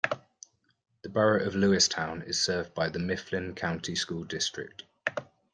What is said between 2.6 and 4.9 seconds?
by the Mifflin County School District.